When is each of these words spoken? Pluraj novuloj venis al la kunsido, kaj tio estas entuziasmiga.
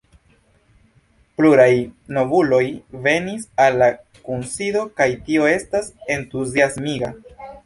Pluraj 1.41 1.67
novuloj 2.17 2.61
venis 3.09 3.45
al 3.67 3.77
la 3.83 3.91
kunsido, 4.31 4.83
kaj 5.03 5.09
tio 5.29 5.47
estas 5.53 5.93
entuziasmiga. 6.17 7.13